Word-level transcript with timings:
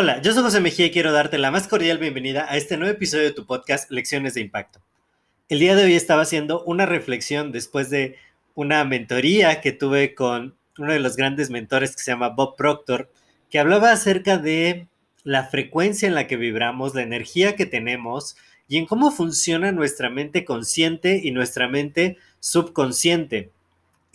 Hola, 0.00 0.22
yo 0.22 0.32
soy 0.32 0.44
José 0.44 0.60
Mejía 0.60 0.86
y 0.86 0.90
quiero 0.92 1.10
darte 1.10 1.38
la 1.38 1.50
más 1.50 1.66
cordial 1.66 1.98
bienvenida 1.98 2.46
a 2.48 2.56
este 2.56 2.76
nuevo 2.76 2.94
episodio 2.94 3.24
de 3.24 3.32
tu 3.32 3.46
podcast 3.46 3.90
Lecciones 3.90 4.34
de 4.34 4.42
Impacto. 4.42 4.80
El 5.48 5.58
día 5.58 5.74
de 5.74 5.84
hoy 5.84 5.94
estaba 5.94 6.22
haciendo 6.22 6.62
una 6.64 6.86
reflexión 6.86 7.50
después 7.50 7.90
de 7.90 8.16
una 8.54 8.84
mentoría 8.84 9.60
que 9.60 9.72
tuve 9.72 10.14
con 10.14 10.56
uno 10.78 10.92
de 10.92 11.00
los 11.00 11.16
grandes 11.16 11.50
mentores 11.50 11.96
que 11.96 12.02
se 12.02 12.12
llama 12.12 12.28
Bob 12.28 12.54
Proctor, 12.54 13.10
que 13.50 13.58
hablaba 13.58 13.90
acerca 13.90 14.38
de 14.38 14.86
la 15.24 15.44
frecuencia 15.44 16.06
en 16.06 16.14
la 16.14 16.26
que 16.26 16.36
vibramos, 16.36 16.94
la 16.94 17.02
energía 17.02 17.56
que 17.56 17.66
tenemos 17.66 18.36
y 18.68 18.76
en 18.76 18.86
cómo 18.86 19.10
funciona 19.10 19.72
nuestra 19.72 20.10
mente 20.10 20.44
consciente 20.44 21.20
y 21.24 21.32
nuestra 21.32 21.66
mente 21.66 22.18
subconsciente. 22.40 23.50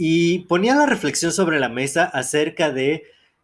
Y 0.05 0.39
ponía 0.39 0.75
la 0.75 0.85
reflexión 0.85 1.32
sobre 1.32 1.62
la 1.62 1.70
mesa 1.70 2.04
acerca 2.04 2.73
de 2.73 3.04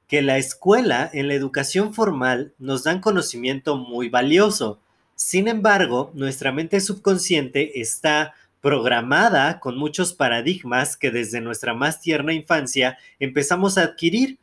que 0.09 0.21
la 0.21 0.37
escuela 0.37 1.09
en 1.13 1.29
la 1.29 1.33
educación 1.33 1.93
formal 1.93 2.51
nos 2.59 2.83
dan 2.83 2.99
conocimiento 2.99 3.77
muy 3.77 4.09
valioso. 4.09 4.81
Sin 5.15 5.47
embargo, 5.47 6.11
nuestra 6.15 6.51
mente 6.51 6.81
subconsciente 6.81 7.79
está 7.79 8.33
programada 8.59 9.61
con 9.61 9.77
muchos 9.77 10.11
paradigmas 10.11 10.97
que 10.97 11.11
desde 11.11 11.39
nuestra 11.39 11.73
más 11.73 12.01
tierna 12.01 12.33
infancia 12.33 12.97
empezamos 13.21 13.77
a 13.77 13.83
adquirir, 13.83 14.37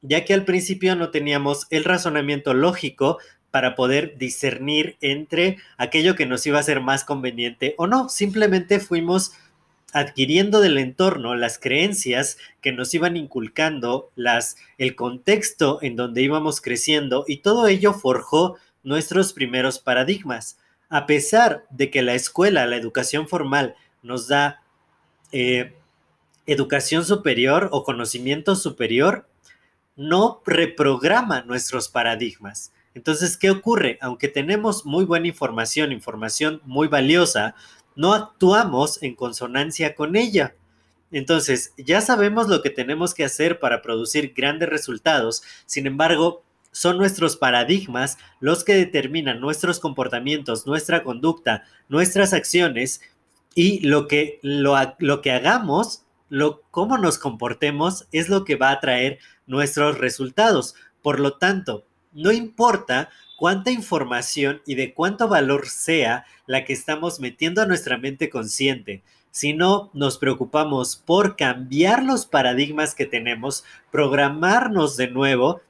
ya 0.00 0.24
que 0.24 0.32
al 0.32 0.46
principio 0.46 0.96
no 0.96 1.10
teníamos 1.10 1.66
el 1.68 1.84
razonamiento 1.84 2.54
lógico 2.54 3.18
para 3.50 3.74
poder 3.74 4.16
discernir 4.16 4.96
entre 5.02 5.58
aquello 5.76 6.14
que 6.14 6.24
nos 6.24 6.46
iba 6.46 6.58
a 6.58 6.62
ser 6.62 6.80
más 6.80 7.04
conveniente 7.04 7.74
o 7.76 7.86
no. 7.86 8.08
Simplemente 8.08 8.80
fuimos 8.80 9.32
adquiriendo 9.92 10.60
del 10.60 10.78
entorno 10.78 11.34
las 11.34 11.58
creencias 11.58 12.38
que 12.60 12.72
nos 12.72 12.92
iban 12.94 13.16
inculcando, 13.16 14.10
las, 14.16 14.56
el 14.76 14.94
contexto 14.94 15.78
en 15.82 15.96
donde 15.96 16.22
íbamos 16.22 16.60
creciendo 16.60 17.24
y 17.26 17.38
todo 17.38 17.68
ello 17.68 17.94
forjó 17.94 18.56
nuestros 18.82 19.32
primeros 19.32 19.78
paradigmas. 19.78 20.58
A 20.88 21.06
pesar 21.06 21.64
de 21.70 21.90
que 21.90 22.02
la 22.02 22.14
escuela, 22.14 22.66
la 22.66 22.76
educación 22.76 23.28
formal, 23.28 23.76
nos 24.02 24.28
da 24.28 24.62
eh, 25.32 25.74
educación 26.46 27.04
superior 27.04 27.68
o 27.72 27.84
conocimiento 27.84 28.56
superior, 28.56 29.28
no 29.96 30.42
reprograma 30.46 31.42
nuestros 31.42 31.88
paradigmas. 31.88 32.72
Entonces, 32.94 33.36
¿qué 33.36 33.50
ocurre? 33.50 33.98
Aunque 34.00 34.28
tenemos 34.28 34.86
muy 34.86 35.04
buena 35.04 35.28
información, 35.28 35.92
información 35.92 36.60
muy 36.64 36.88
valiosa, 36.88 37.54
no 37.98 38.14
actuamos 38.14 39.02
en 39.02 39.16
consonancia 39.16 39.96
con 39.96 40.14
ella. 40.14 40.54
Entonces, 41.10 41.72
ya 41.76 42.00
sabemos 42.00 42.48
lo 42.48 42.62
que 42.62 42.70
tenemos 42.70 43.12
que 43.12 43.24
hacer 43.24 43.58
para 43.58 43.82
producir 43.82 44.34
grandes 44.36 44.68
resultados, 44.68 45.42
sin 45.66 45.88
embargo, 45.88 46.44
son 46.70 46.96
nuestros 46.96 47.36
paradigmas 47.36 48.16
los 48.38 48.62
que 48.62 48.74
determinan 48.74 49.40
nuestros 49.40 49.80
comportamientos, 49.80 50.64
nuestra 50.64 51.02
conducta, 51.02 51.64
nuestras 51.88 52.34
acciones 52.34 53.00
y 53.56 53.80
lo 53.84 54.06
que, 54.06 54.38
lo, 54.42 54.76
lo 55.00 55.20
que 55.20 55.32
hagamos, 55.32 56.04
lo, 56.28 56.62
cómo 56.70 56.98
nos 56.98 57.18
comportemos 57.18 58.06
es 58.12 58.28
lo 58.28 58.44
que 58.44 58.54
va 58.54 58.70
a 58.70 58.78
traer 58.78 59.18
nuestros 59.48 59.98
resultados. 59.98 60.76
Por 61.02 61.18
lo 61.18 61.32
tanto, 61.32 61.84
no 62.12 62.32
importa 62.32 63.10
cuánta 63.36 63.70
información 63.70 64.62
y 64.66 64.74
de 64.74 64.94
cuánto 64.94 65.28
valor 65.28 65.68
sea 65.68 66.24
la 66.46 66.64
que 66.64 66.72
estamos 66.72 67.20
metiendo 67.20 67.62
a 67.62 67.66
nuestra 67.66 67.96
mente 67.96 68.30
consciente. 68.30 69.02
Si 69.30 69.52
no 69.52 69.90
nos 69.92 70.18
preocupamos 70.18 70.96
por 70.96 71.36
cambiar 71.36 72.02
los 72.02 72.26
paradigmas 72.26 72.94
que 72.94 73.06
tenemos, 73.06 73.64
programarnos 73.92 74.96
de 74.96 75.08
nuevo, 75.08 75.60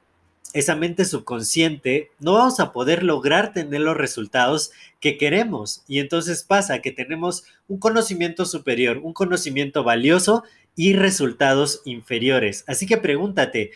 esa 0.53 0.75
mente 0.75 1.05
subconsciente, 1.05 2.09
no 2.19 2.33
vamos 2.33 2.59
a 2.59 2.71
poder 2.73 3.03
lograr 3.03 3.53
tener 3.53 3.81
los 3.81 3.95
resultados 3.95 4.71
que 4.99 5.17
queremos. 5.17 5.83
Y 5.87 5.99
entonces 5.99 6.43
pasa 6.43 6.79
que 6.79 6.91
tenemos 6.91 7.43
un 7.67 7.77
conocimiento 7.77 8.45
superior, 8.45 8.97
un 8.97 9.13
conocimiento 9.13 9.83
valioso 9.83 10.43
y 10.75 10.93
resultados 10.93 11.81
inferiores. 11.85 12.63
Así 12.67 12.87
que 12.87 12.97
pregúntate, 12.97 13.71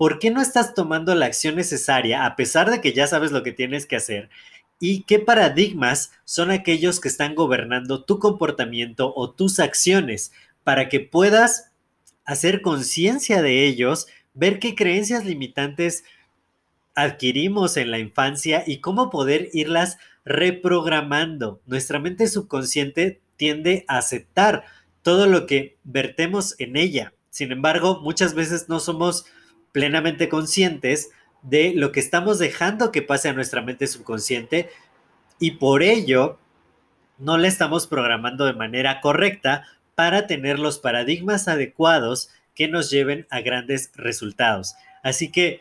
¿por 0.00 0.18
qué 0.18 0.30
no 0.30 0.40
estás 0.40 0.72
tomando 0.72 1.14
la 1.14 1.26
acción 1.26 1.56
necesaria 1.56 2.24
a 2.24 2.34
pesar 2.34 2.70
de 2.70 2.80
que 2.80 2.94
ya 2.94 3.06
sabes 3.06 3.32
lo 3.32 3.42
que 3.42 3.52
tienes 3.52 3.84
que 3.84 3.96
hacer? 3.96 4.30
¿Y 4.78 5.02
qué 5.02 5.18
paradigmas 5.18 6.10
son 6.24 6.50
aquellos 6.50 7.00
que 7.00 7.08
están 7.08 7.34
gobernando 7.34 8.02
tu 8.02 8.18
comportamiento 8.18 9.12
o 9.14 9.30
tus 9.30 9.60
acciones 9.60 10.32
para 10.64 10.88
que 10.88 11.00
puedas 11.00 11.72
hacer 12.24 12.62
conciencia 12.62 13.42
de 13.42 13.66
ellos, 13.66 14.06
ver 14.32 14.58
qué 14.58 14.74
creencias 14.74 15.26
limitantes 15.26 16.04
adquirimos 16.94 17.76
en 17.76 17.90
la 17.90 17.98
infancia 17.98 18.64
y 18.66 18.78
cómo 18.78 19.10
poder 19.10 19.50
irlas 19.52 19.98
reprogramando? 20.24 21.60
Nuestra 21.66 21.98
mente 21.98 22.26
subconsciente 22.26 23.20
tiende 23.36 23.84
a 23.86 23.98
aceptar 23.98 24.64
todo 25.02 25.26
lo 25.26 25.44
que 25.44 25.76
vertemos 25.84 26.54
en 26.58 26.78
ella. 26.78 27.12
Sin 27.28 27.52
embargo, 27.52 28.00
muchas 28.00 28.32
veces 28.32 28.70
no 28.70 28.80
somos 28.80 29.26
plenamente 29.72 30.28
conscientes 30.28 31.10
de 31.42 31.72
lo 31.74 31.92
que 31.92 32.00
estamos 32.00 32.38
dejando 32.38 32.92
que 32.92 33.02
pase 33.02 33.28
a 33.28 33.32
nuestra 33.32 33.62
mente 33.62 33.86
subconsciente 33.86 34.70
y 35.38 35.52
por 35.52 35.82
ello 35.82 36.38
no 37.18 37.38
la 37.38 37.48
estamos 37.48 37.86
programando 37.86 38.46
de 38.46 38.52
manera 38.52 39.00
correcta 39.00 39.64
para 39.94 40.26
tener 40.26 40.58
los 40.58 40.78
paradigmas 40.78 41.48
adecuados 41.48 42.30
que 42.54 42.68
nos 42.68 42.90
lleven 42.90 43.26
a 43.30 43.40
grandes 43.40 43.90
resultados. 43.94 44.74
Así 45.02 45.30
que 45.30 45.60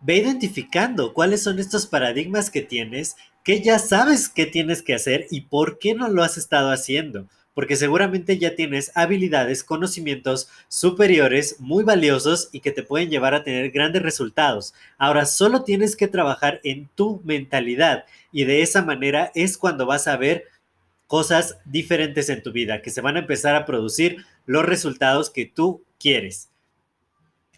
ve 0.00 0.16
identificando 0.16 1.12
cuáles 1.12 1.42
son 1.42 1.58
estos 1.58 1.86
paradigmas 1.86 2.50
que 2.50 2.62
tienes, 2.62 3.16
que 3.44 3.60
ya 3.60 3.78
sabes 3.78 4.28
qué 4.28 4.46
tienes 4.46 4.82
que 4.82 4.94
hacer 4.94 5.26
y 5.30 5.42
por 5.42 5.78
qué 5.78 5.94
no 5.94 6.08
lo 6.08 6.22
has 6.22 6.36
estado 6.38 6.70
haciendo 6.70 7.28
porque 7.54 7.76
seguramente 7.76 8.38
ya 8.38 8.54
tienes 8.54 8.92
habilidades, 8.94 9.64
conocimientos 9.64 10.48
superiores 10.68 11.56
muy 11.58 11.84
valiosos 11.84 12.48
y 12.52 12.60
que 12.60 12.72
te 12.72 12.82
pueden 12.82 13.10
llevar 13.10 13.34
a 13.34 13.44
tener 13.44 13.70
grandes 13.70 14.02
resultados. 14.02 14.74
Ahora 14.98 15.26
solo 15.26 15.64
tienes 15.64 15.96
que 15.96 16.08
trabajar 16.08 16.60
en 16.64 16.88
tu 16.94 17.20
mentalidad 17.24 18.04
y 18.32 18.44
de 18.44 18.62
esa 18.62 18.82
manera 18.82 19.30
es 19.34 19.58
cuando 19.58 19.86
vas 19.86 20.08
a 20.08 20.16
ver 20.16 20.46
cosas 21.06 21.58
diferentes 21.66 22.30
en 22.30 22.42
tu 22.42 22.52
vida, 22.52 22.80
que 22.80 22.90
se 22.90 23.02
van 23.02 23.16
a 23.16 23.20
empezar 23.20 23.54
a 23.54 23.66
producir 23.66 24.24
los 24.46 24.64
resultados 24.64 25.28
que 25.28 25.44
tú 25.44 25.84
quieres. 25.98 26.48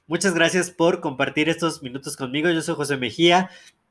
Muchas 0.07 0.35
gracias 0.35 0.71
por 0.71 1.01
compartir 1.01 1.49
estos 1.49 1.83
minutos 1.83 2.17
conmigo. 2.17 2.51
Yo 2.51 2.61
soy 2.61 2.75
José 2.75 2.97
Mejía. 2.97 3.51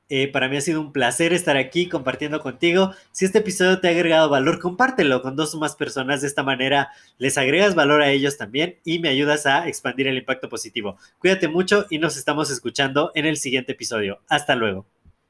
Eh, 0.09 0.27
para 0.27 0.49
mí 0.49 0.57
ha 0.57 0.61
sido 0.61 0.81
un 0.81 0.91
placer 0.91 1.33
estar 1.33 1.57
aquí 1.57 1.87
compartiendo 1.89 2.39
contigo. 2.39 2.93
Si 3.11 3.25
este 3.25 3.39
episodio 3.39 3.79
te 3.79 3.87
ha 3.87 3.91
agregado 3.91 4.29
valor, 4.29 4.59
compártelo 4.59 5.21
con 5.21 5.35
dos 5.35 5.55
o 5.55 5.59
más 5.59 5.75
personas. 5.75 6.21
De 6.21 6.27
esta 6.27 6.43
manera 6.43 6.89
les 7.17 7.37
agregas 7.37 7.75
valor 7.75 8.01
a 8.01 8.11
ellos 8.11 8.37
también 8.37 8.79
y 8.83 8.99
me 8.99 9.09
ayudas 9.09 9.45
a 9.45 9.67
expandir 9.67 10.07
el 10.07 10.17
impacto 10.17 10.49
positivo. 10.49 10.97
Cuídate 11.19 11.47
mucho 11.47 11.85
y 11.89 11.99
nos 11.99 12.17
estamos 12.17 12.51
escuchando 12.51 13.11
en 13.15 13.25
el 13.25 13.37
siguiente 13.37 13.71
episodio. 13.71 14.19
Hasta 14.27 14.55
luego. 14.55 14.85